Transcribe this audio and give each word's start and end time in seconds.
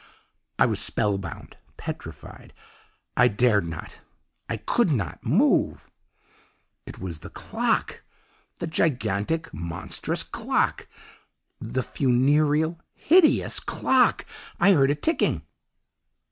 "I 0.57 0.65
was 0.65 0.79
spellbound 0.79 1.57
petrified. 1.77 2.53
I 3.15 3.27
dared 3.27 3.67
not 3.67 4.01
I 4.49 4.57
COULD 4.57 4.89
NOT 4.91 5.23
move. 5.23 5.91
"It 6.87 6.97
was 6.97 7.19
the 7.19 7.29
clock! 7.29 8.01
the 8.57 8.65
gigantic, 8.65 9.53
monstrous 9.53 10.23
clock! 10.23 10.87
the 11.59 11.83
funereal, 11.83 12.79
hideous 12.95 13.59
clock! 13.59 14.25
I 14.59 14.71
heard 14.73 14.89
it 14.89 15.03
ticking! 15.03 15.43